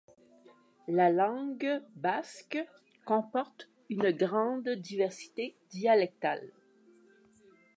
[0.87, 2.57] La langue basque
[3.05, 6.49] comporte une grande diversité dialectale.